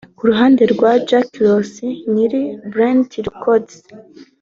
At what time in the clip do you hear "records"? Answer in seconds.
3.27-3.75